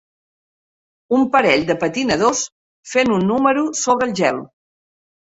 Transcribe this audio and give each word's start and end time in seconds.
Un 1.17 1.25
parell 1.35 1.67
de 1.69 1.77
patinadors 1.85 2.43
fent 2.95 3.15
un 3.21 3.31
número 3.35 3.71
sobre 3.85 4.09
el 4.13 4.19
gel. 4.25 4.47